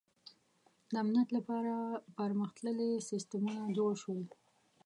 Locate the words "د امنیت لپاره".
0.91-1.73